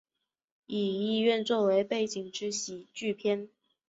[0.65, 3.47] 以医院作为背景之喜剧片。